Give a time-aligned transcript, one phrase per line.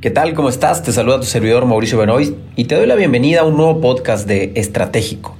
[0.00, 0.32] ¿Qué tal?
[0.32, 0.82] ¿Cómo estás?
[0.82, 4.26] Te saluda tu servidor Mauricio Benoist y te doy la bienvenida a un nuevo podcast
[4.26, 5.36] de Estratégico.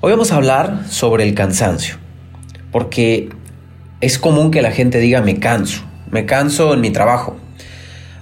[0.00, 1.96] Hoy vamos a hablar sobre el cansancio,
[2.72, 3.28] porque
[4.00, 7.36] es común que la gente diga me canso, me canso en mi trabajo.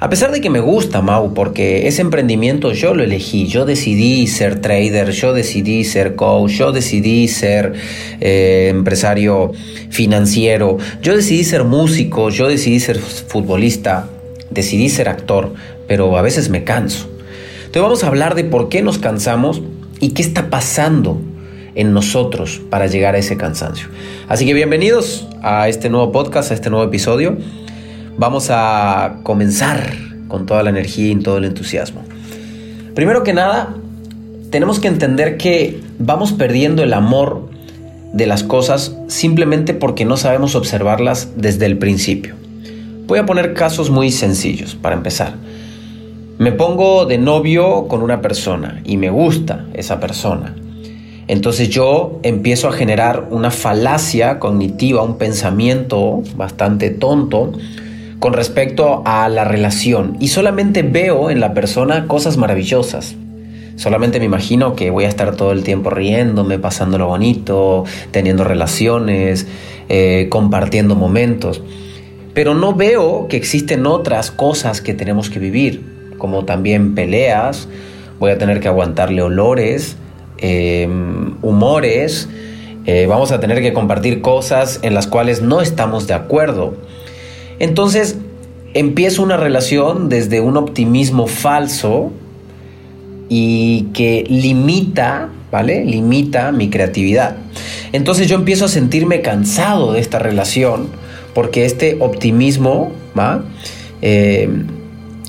[0.00, 4.26] A pesar de que me gusta Mau, porque ese emprendimiento yo lo elegí, yo decidí
[4.26, 7.74] ser trader, yo decidí ser coach, yo decidí ser
[8.20, 9.52] eh, empresario
[9.90, 14.08] financiero, yo decidí ser músico, yo decidí ser futbolista,
[14.54, 15.52] decidí ser actor,
[15.86, 17.08] pero a veces me canso.
[17.58, 19.60] Entonces vamos a hablar de por qué nos cansamos
[20.00, 21.20] y qué está pasando
[21.74, 23.88] en nosotros para llegar a ese cansancio.
[24.28, 27.36] Así que bienvenidos a este nuevo podcast, a este nuevo episodio.
[28.16, 29.92] Vamos a comenzar
[30.28, 32.02] con toda la energía y todo el entusiasmo.
[32.94, 33.74] Primero que nada,
[34.50, 37.50] tenemos que entender que vamos perdiendo el amor
[38.12, 42.36] de las cosas simplemente porque no sabemos observarlas desde el principio.
[43.06, 45.34] Voy a poner casos muy sencillos para empezar.
[46.38, 50.54] Me pongo de novio con una persona y me gusta esa persona.
[51.28, 57.52] Entonces yo empiezo a generar una falacia cognitiva, un pensamiento bastante tonto
[58.20, 63.16] con respecto a la relación y solamente veo en la persona cosas maravillosas.
[63.76, 69.46] Solamente me imagino que voy a estar todo el tiempo riéndome, pasándolo bonito, teniendo relaciones,
[69.90, 71.60] eh, compartiendo momentos
[72.34, 75.84] pero no veo que existen otras cosas que tenemos que vivir,
[76.18, 77.68] como también peleas,
[78.18, 79.96] voy a tener que aguantarle olores,
[80.38, 82.28] em, humores,
[82.86, 86.76] eh, vamos a tener que compartir cosas en las cuales no estamos de acuerdo.
[87.60, 88.18] Entonces,
[88.74, 92.10] empiezo una relación desde un optimismo falso
[93.28, 95.84] y que limita, ¿vale?
[95.84, 97.36] Limita mi creatividad.
[97.92, 100.88] Entonces yo empiezo a sentirme cansado de esta relación
[101.34, 102.92] porque este optimismo.
[104.02, 104.48] Eh,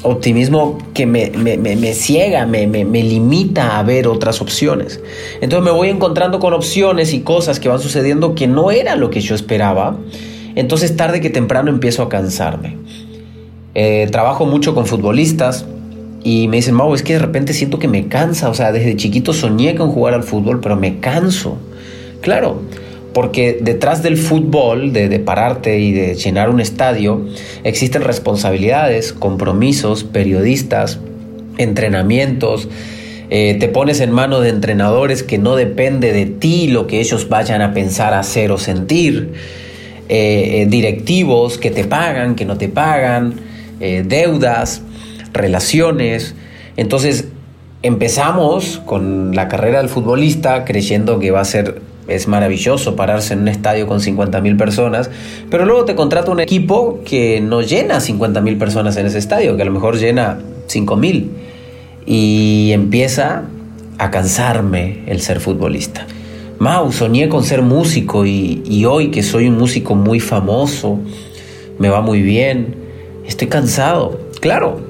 [0.04, 5.02] optimismo que me, ciega, me, me, limita a ver otras opciones.
[5.42, 9.10] Entonces me voy encontrando con opciones y cosas que van sucediendo que no era lo
[9.10, 9.98] que yo esperaba.
[10.56, 12.78] Entonces tarde que temprano empiezo a cansarme.
[13.74, 15.66] Eh, trabajo mucho con futbolistas
[16.24, 18.50] y me dicen, Mau, es que de repente siento que me cansa.
[18.50, 21.58] O sea, desde chiquito soñé con jugar al fútbol, pero me canso.
[22.22, 22.62] Claro,
[23.16, 27.26] porque detrás del fútbol, de, pararte y de llenar un estadio,
[27.64, 31.00] existen responsabilidades, compromisos, periodistas,
[31.58, 32.68] entrenamientos.
[33.30, 37.30] Eh, te pones en mano de entrenadores que no depende de ti lo que ellos
[37.30, 39.32] vayan a pensar, hacer o sentir.
[40.10, 43.36] Eh, eh, directivos que te pagan, que no te pagan,
[43.80, 44.82] deudas,
[45.32, 46.36] relaciones.
[46.76, 47.30] Entonces
[47.82, 53.42] empezamos con la carrera del futbolista creyendo que va a ser es maravilloso pararse en
[53.42, 55.10] un estadio con 50.000 personas,
[55.50, 59.64] pero luego te contrata un equipo que no llena 50.000 personas en ese estadio, que
[59.64, 61.28] a lo mejor llena 5.000.
[62.06, 63.44] Y empieza
[63.98, 66.06] a cansarme el ser futbolista.
[66.60, 71.00] Mau, soñé con ser músico y, y hoy que soy un músico muy famoso,
[71.80, 72.76] me va muy bien,
[73.26, 74.20] estoy cansado.
[74.40, 74.85] Claro,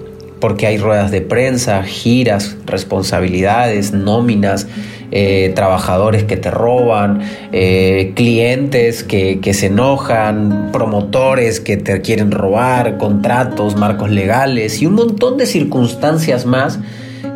[0.46, 4.68] porque hay ruedas de prensa, giras, responsabilidades, nóminas,
[5.10, 12.30] eh, trabajadores que te roban, eh, clientes que, que se enojan, promotores que te quieren
[12.30, 16.78] robar, contratos, marcos legales y un montón de circunstancias más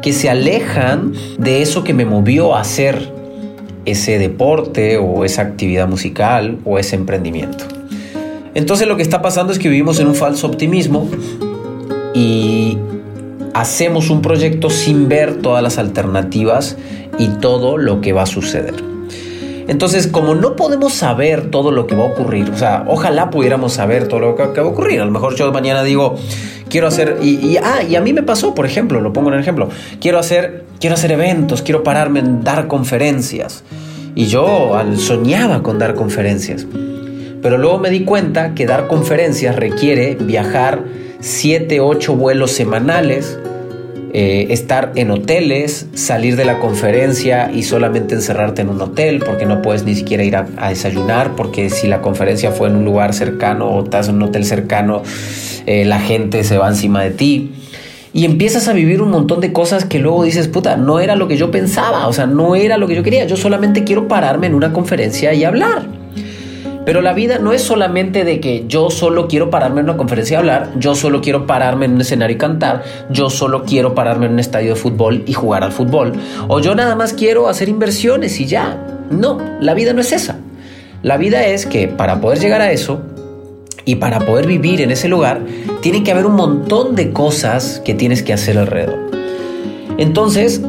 [0.04, 3.12] que se alejan de eso que me movió a hacer
[3.86, 7.66] ese deporte o esa actividad musical o ese emprendimiento.
[8.54, 11.10] Entonces lo que está pasando es que vivimos en un falso optimismo
[12.14, 12.78] y
[13.54, 16.78] hacemos un proyecto sin ver todas las alternativas
[17.18, 18.90] y todo lo que va a suceder.
[19.68, 23.74] Entonces, como no podemos saber todo lo que va a ocurrir, o sea, ojalá pudiéramos
[23.74, 25.00] saber todo lo que, va a ocurrir.
[25.00, 26.16] A lo mejor yo mañana digo,
[26.70, 29.70] quiero hacer, y, ah, y a mí me pasó, por ejemplo, lo pongo en ejemplo,
[30.02, 33.64] quiero hacer, quiero hacer eventos, quiero pararme en dar conferencias.
[34.16, 36.66] Y yo soñaba con dar conferencias.
[37.42, 40.84] Pero luego me di cuenta que dar conferencias requiere viajar
[41.20, 43.38] 7, 8 vuelos semanales,
[44.12, 49.46] eh, estar en hoteles, salir de la conferencia y solamente encerrarte en un hotel porque
[49.46, 53.14] no puedes ni siquiera ir a, desayunar porque si la conferencia fue en un lugar
[53.14, 55.04] cercano o estás en un hotel cercano,
[55.68, 57.52] eh, la gente se va encima de ti.
[58.12, 61.28] Y empiezas a vivir un montón de cosas que luego dices, puta, no era lo
[61.28, 64.48] que yo pensaba, o sea, no era lo que yo quería, yo solamente quiero pararme
[64.48, 65.99] en una conferencia y hablar.
[66.86, 70.36] Pero la vida no es solamente de que yo solo quiero pararme en una conferencia
[70.36, 74.26] y hablar, yo solo quiero pararme en un escenario y cantar, yo solo quiero pararme
[74.26, 76.14] en un estadio de fútbol y jugar al fútbol,
[76.48, 78.86] o yo nada más quiero hacer inversiones y ya.
[79.12, 80.38] No, la vida no es esa.
[81.02, 83.02] La vida es que para poder llegar a eso
[83.86, 85.42] Y para poder vivir en ese lugar,
[85.82, 89.00] tiene que haber un montón de cosas que tienes que hacer alrededor.
[89.98, 90.62] Entonces,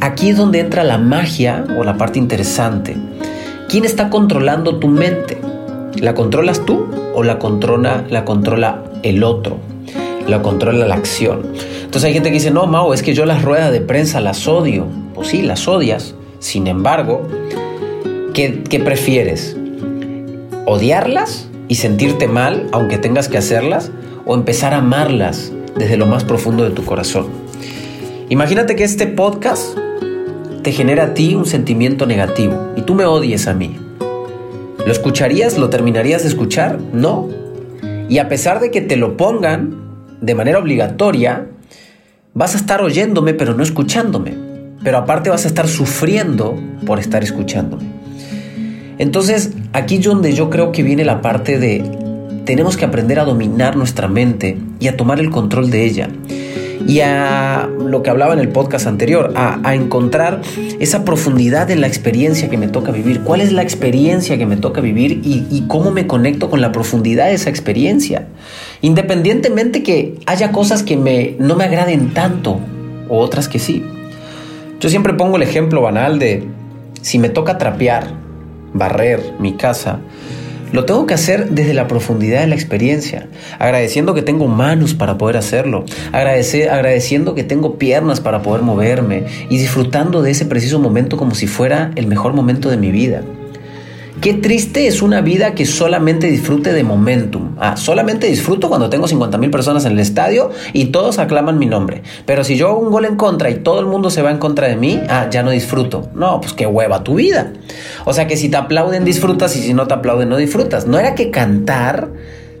[0.00, 2.96] aquí es donde entra la magia o la parte interesante.
[3.68, 5.49] ¿Quién está controlando tu mente?
[5.96, 9.58] ¿La controlas tú o la controla, la controla el otro?
[10.28, 11.52] La controla la acción.
[11.84, 14.46] Entonces hay gente que dice, no, Mau, es que yo las ruedas de prensa las
[14.46, 14.86] odio.
[15.14, 16.14] Pues sí, las odias.
[16.38, 17.26] Sin embargo,
[18.32, 19.56] ¿qué, qué prefieres?
[20.66, 23.90] ¿Odiarlas y sentirte mal aunque tengas que hacerlas?
[24.24, 27.26] ¿O empezar a amarlas desde lo más profundo de tu corazón?
[28.28, 29.76] Imagínate que este podcast
[30.62, 33.76] te genera a ti un sentimiento negativo y tú me odies a mí.
[34.86, 35.58] ¿Lo escucharías?
[35.58, 36.78] ¿Lo terminarías de escuchar?
[36.92, 37.28] No.
[38.08, 39.74] Y a pesar de que te lo pongan
[40.20, 41.46] de manera obligatoria,
[42.34, 44.34] vas a estar oyéndome pero no escuchándome.
[44.82, 47.84] Pero aparte vas a estar sufriendo por estar escuchándome.
[48.98, 51.84] Entonces, aquí es donde yo creo que viene la parte de
[52.44, 56.08] tenemos que aprender a dominar nuestra mente y a tomar el control de ella
[56.86, 60.40] y a lo que hablaba en el podcast anterior, a, encontrar
[60.78, 63.20] esa profundidad en la experiencia que me toca vivir.
[63.20, 67.26] ¿Cuál es la experiencia que me toca vivir y, cómo me conecto con la profundidad
[67.26, 68.26] de esa experiencia?
[68.80, 72.58] Independientemente que haya cosas que me, no me agraden tanto
[73.08, 73.84] o otras que sí.
[74.80, 76.44] Yo siempre pongo el ejemplo banal de
[77.02, 78.14] si me toca trapear,
[78.72, 80.00] barrer mi casa,
[80.72, 83.26] lo tengo que hacer desde la profundidad de la experiencia,
[83.58, 89.58] agradeciendo que tengo manos para poder hacerlo, agradeciendo que tengo piernas para poder moverme y
[89.58, 93.22] disfrutando de ese preciso momento como si fuera el mejor momento de mi vida.
[94.20, 97.56] Qué triste es una vida que solamente disfrute de momentum.
[97.58, 101.64] Ah, solamente disfruto cuando tengo 50 mil personas en el estadio y todos aclaman mi
[101.64, 102.02] nombre.
[102.26, 104.36] Pero si yo hago un gol en contra y todo el mundo se va en
[104.36, 106.10] contra de mí, ah, ya no disfruto.
[106.14, 107.54] No, pues qué hueva tu vida.
[108.04, 110.86] O sea que si te aplauden disfrutas y si no te aplauden no disfrutas.
[110.86, 112.10] No era que cantar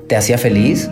[0.06, 0.88] te hacía feliz.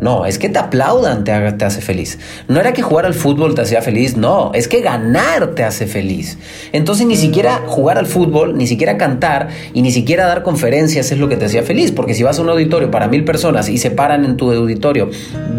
[0.00, 2.18] No, es que te aplaudan te, te, hace feliz.
[2.48, 5.86] No era que jugar al fútbol te hacía feliz, no, es que ganar te hace
[5.86, 6.38] feliz.
[6.72, 11.18] Entonces ni siquiera jugar al fútbol, ni siquiera cantar y ni siquiera dar conferencias es
[11.18, 13.78] lo que te hacía feliz, porque si vas a un auditorio para mil personas y
[13.78, 15.10] se paran en tu auditorio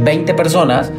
[0.03, 0.91] 20 personas,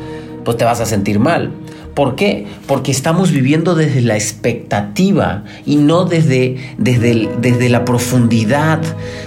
[0.45, 1.53] pues te vas a sentir mal.
[1.95, 2.47] ¿Por qué?
[2.67, 8.81] Porque estamos viviendo desde la expectativa y no desde, desde, desde la profundidad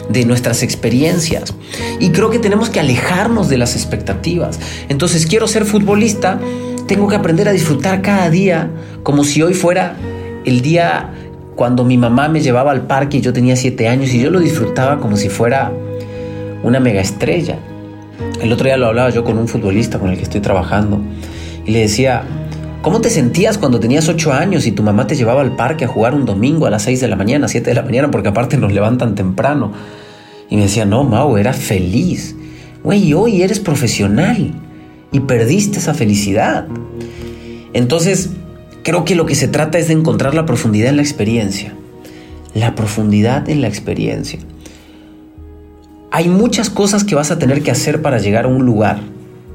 [0.09, 1.53] de nuestras experiencias.
[1.99, 4.59] Y creo que tenemos que alejarnos de las expectativas.
[4.89, 6.39] Entonces, quiero ser futbolista,
[6.87, 8.71] tengo que aprender a disfrutar cada día
[9.03, 9.95] como si hoy fuera
[10.45, 11.11] el día
[11.55, 14.39] cuando mi mamá me llevaba al parque y yo tenía siete años y yo lo
[14.39, 15.71] disfrutaba como si fuera
[16.63, 17.59] una mega estrella.
[18.41, 20.99] El otro día lo hablaba yo con un futbolista con el que estoy trabajando
[21.65, 22.23] y le decía,
[22.85, 25.87] ¿Cómo te sentías cuando tenías 8 años y tu mamá te llevaba al parque a
[25.87, 28.57] jugar un domingo a las 6 de la mañana, 7 de la mañana, porque aparte
[28.57, 29.71] nos levantan temprano?
[30.51, 32.35] Y me decía, no, Mau, era feliz.
[32.83, 34.53] Güey, hoy eres profesional
[35.11, 36.67] y perdiste esa felicidad.
[37.73, 38.29] Entonces,
[38.83, 41.73] creo que lo que se trata es de encontrar la profundidad en la experiencia.
[42.53, 44.37] La profundidad en la experiencia.
[46.11, 48.99] Hay muchas cosas que vas a tener que hacer para llegar a un lugar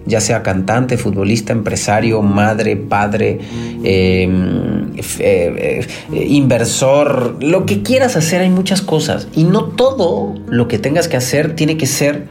[0.07, 3.39] ya sea cantante, futbolista, empresario, madre, padre,
[3.83, 9.29] em, eh, eh, inversor, lo que quieras hacer, hay muchas cosas.
[9.35, 12.27] Y no todo lo que tengas que hacer tiene que ser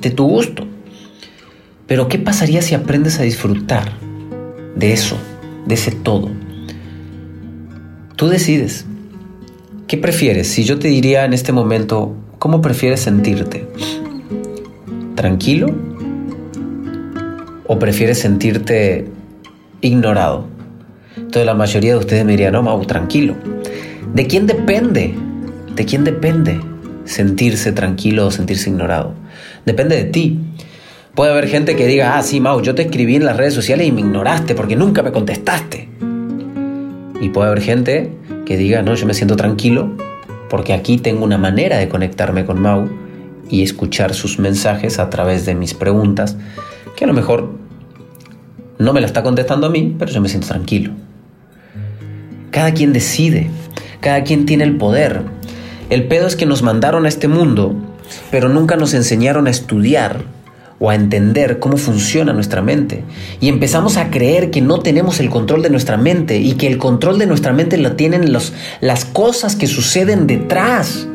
[0.00, 0.66] de tu gusto.
[1.86, 3.92] Pero ¿qué pasaría si aprendes a disfrutar
[4.76, 5.16] de eso,
[5.66, 6.30] de ese todo?
[8.16, 8.84] Tú decides.
[9.86, 10.48] ¿Qué prefieres?
[10.48, 13.66] Si yo te diría en este momento, ¿cómo prefieres sentirte?
[15.14, 15.87] ¿Tranquilo?
[17.68, 19.06] O prefieres sentirte
[19.80, 20.46] ignorado?
[21.16, 23.36] Entonces la mayoría de ustedes me dirían, no, Mau, tranquilo.
[24.12, 25.14] ¿De quién depende?
[25.76, 26.60] ¿De quién depende
[27.04, 29.14] sentirse tranquilo o sentirse ignorado?
[29.64, 30.40] Depende de ti.
[31.14, 33.86] Puede haber gente que diga, ah, sí, Mau, yo te escribí en las redes sociales
[33.86, 35.88] y me ignoraste porque nunca me contestaste.
[37.20, 38.12] Y puede haber gente
[38.46, 39.96] que diga, no, yo me siento tranquilo
[40.48, 42.88] porque aquí tengo una manera de conectarme con Mau
[43.50, 46.36] y escuchar sus mensajes a través de mis preguntas
[46.98, 47.52] que a lo mejor
[48.80, 50.90] no me la está contestando a mí, pero yo me siento tranquilo.
[52.50, 53.50] Cada quien decide,
[54.00, 55.22] cada quien tiene el poder.
[55.90, 57.76] El pedo es que nos mandaron a este mundo,
[58.32, 60.24] pero nunca nos enseñaron a estudiar
[60.80, 63.04] o a entender cómo funciona nuestra mente.
[63.40, 66.78] Y empezamos a creer que no tenemos el control de nuestra mente y que el
[66.78, 71.06] control de nuestra mente lo tienen los, las cosas que suceden detrás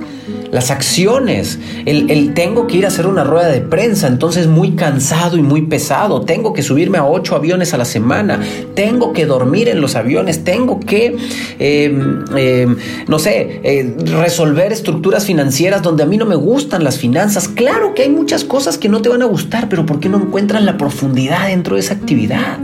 [0.51, 5.37] las acciones, el, tengo que ir a hacer una rueda de prensa, entonces muy cansado
[5.37, 8.39] y muy pesado, tengo que subirme a ocho aviones a la semana,
[8.75, 11.17] tengo que dormir en los aviones, tengo que,
[11.59, 12.75] em, em,
[13.07, 17.47] no sé, eh, resolver estructuras financieras donde a mí no me gustan las finanzas.
[17.47, 20.17] Claro que hay muchas cosas que no te van a gustar, pero ¿por qué no
[20.17, 22.59] encuentran la profundidad dentro de esa actividad?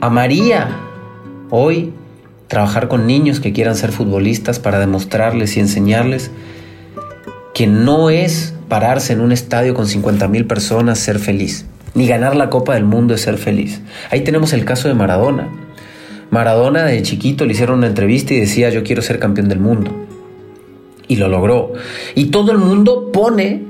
[0.00, 0.68] A María,
[1.50, 1.92] hoy
[2.52, 6.30] trabajar con niños que quieran ser futbolistas para demostrarles y enseñarles
[7.54, 12.36] que no es pararse en un estadio con 50 mil personas ser feliz, ni ganar
[12.36, 13.80] la Copa del Mundo es ser feliz.
[14.10, 15.48] Ahí tenemos el caso de Maradona.
[16.28, 19.90] Maradona de chiquito le hicieron una entrevista y decía yo quiero ser campeón del mundo.
[21.08, 21.72] Y lo logró.
[22.14, 23.62] Y todo el mundo pone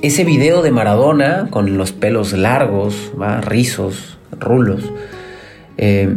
[0.00, 4.80] ese video de Maradona con los pelos largos, rizos, rulos.
[5.76, 6.08] Eh,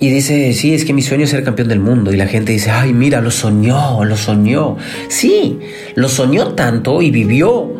[0.00, 2.12] y dice, sí, es que mi sueño es ser campeón del mundo.
[2.12, 4.76] Y la gente dice, ay, mira, lo soñó, lo soñó.
[5.08, 5.58] Sí,
[5.96, 7.72] lo soñó tanto y vivió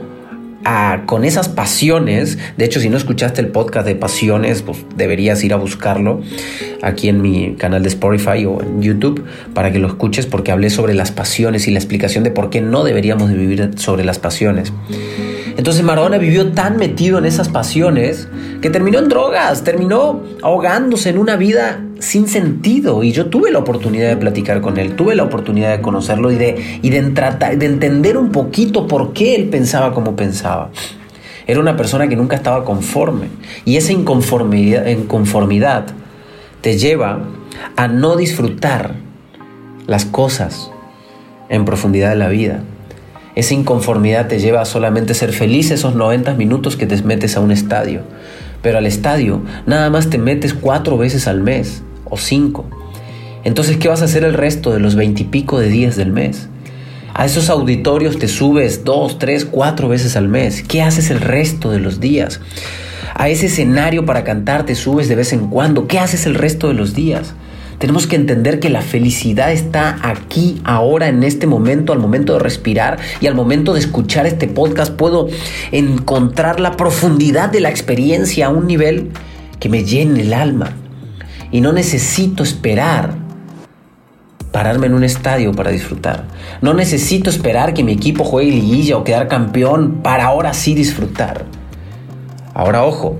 [0.65, 2.37] ah, con esas pasiones.
[2.57, 6.21] De hecho, si no escuchaste el podcast de pasiones, pues deberías ir a buscarlo
[6.83, 10.71] aquí en mi canal de Spotify o en YouTube para que lo escuches porque hablé
[10.71, 14.19] sobre las pasiones y la explicación de por qué no deberíamos de vivir sobre las
[14.19, 14.73] pasiones.
[15.59, 18.29] Entonces Maradona vivió tan metido en esas pasiones
[18.62, 23.03] que terminó en drogas, terminó ahogándose en una vida sin sentido.
[23.03, 26.37] Y yo tuve la oportunidad de platicar con él, tuve la oportunidad de conocerlo y
[26.37, 30.71] de, de, de entender un poquito por qué él pensaba como pensaba.
[31.45, 33.27] Era una persona que nunca estaba conforme.
[33.65, 35.87] Y esa inconformidad, inconformidad
[36.61, 37.19] te lleva
[37.75, 38.95] a no disfrutar
[39.88, 40.71] las cosas
[41.49, 42.62] en profundidad de la vida.
[43.38, 47.40] Esa inconformidad te lleva a solamente ser feliz esos 90 minutos que te metes a
[47.40, 48.02] un estadio.
[48.62, 52.68] Pero al estadio nada más te metes cuatro veces al mes o cinco.
[53.45, 56.49] Entonces, ¿qué vas a hacer el resto de los veintipico de días del mes?
[57.14, 60.64] A esos auditorios te subes dos, tres, cuatro veces al mes.
[60.64, 62.40] ¿Qué haces el resto de los días?
[63.14, 65.87] A ese escenario para cantar te subes de vez en cuando.
[65.87, 67.35] ¿Qué haces el resto de los días?
[67.78, 72.40] Tenemos que entender que la felicidad está aquí, ahora, en este momento, al momento de
[72.40, 74.92] respirar y al momento de escuchar este podcast.
[74.92, 75.28] Puedo
[75.70, 79.11] encontrar la profundidad de la experiencia a un nivel
[79.61, 80.73] que me llene el alma.
[81.52, 83.14] Y no necesito esperar
[84.50, 86.25] pararme en un estadio para disfrutar.
[86.61, 91.44] No necesito esperar que mi equipo juegue liguilla o quedar campeón para ahora sí disfrutar.
[92.54, 93.18] Ahora ojo,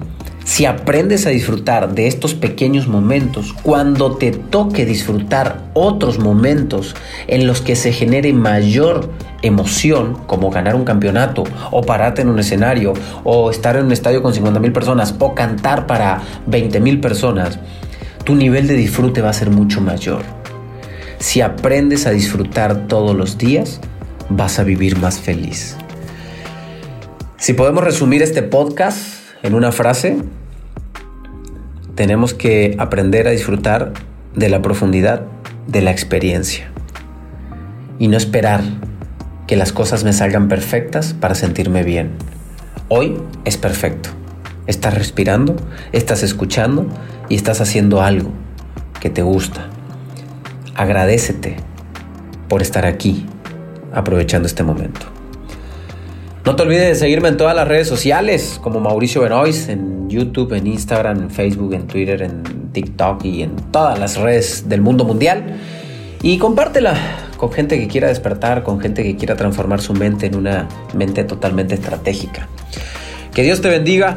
[0.49, 7.47] si aprendes a disfrutar de estos pequeños momentos, cuando te toque disfrutar otros momentos en
[7.47, 9.11] los que se genere mayor
[9.43, 14.23] emoción, como ganar un campeonato, o pararte en un escenario, o estar en un estadio
[14.23, 17.59] con 50 mil personas, o cantar para 20 mil personas,
[18.25, 20.23] tu nivel de disfrute va a ser mucho mayor.
[21.19, 23.81] Si aprendes a disfrutar todos los días,
[24.31, 25.77] vas a vivir más feliz.
[27.37, 30.19] Si podemos resumir este podcast en una frase,
[31.95, 33.93] tenemos que aprender a disfrutar
[34.35, 35.23] de la profundidad
[35.67, 36.71] de la experiencia
[37.99, 38.63] y no esperar
[39.47, 42.13] que las cosas me salgan perfectas para sentirme bien.
[42.89, 44.11] Hoy es perfecto.
[44.67, 45.57] Estás respirando,
[45.93, 46.87] estás escuchando
[47.29, 48.31] y estás haciendo algo
[49.01, 49.69] que te gusta.
[50.75, 51.57] Agradecete
[52.49, 53.27] por estar aquí,
[53.93, 55.18] aprovechando este momento.
[56.49, 60.55] No te olvides de seguirme en todas las redes sociales como Mauricio Benoist, en YouTube,
[60.55, 65.05] en Instagram, en Facebook, en Twitter, en TikTok y en todas las redes del mundo
[65.05, 65.59] mundial.
[66.23, 66.95] Y compártela
[67.37, 71.23] con gente que quiera despertar, con gente que quiera transformar su mente en una mente
[71.23, 72.49] totalmente estratégica.
[73.35, 74.17] Que Dios te bendiga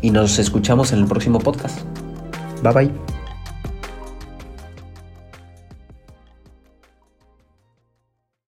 [0.00, 1.80] y nos escuchamos en el próximo podcast.
[2.62, 3.15] Bye bye.